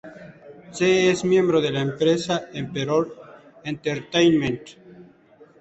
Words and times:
Tse 0.71 1.11
es 1.11 1.23
miembro 1.23 1.61
de 1.61 1.69
la 1.69 1.81
empresa 1.81 2.49
Emperor 2.53 3.13
Entertainment. 3.63 4.61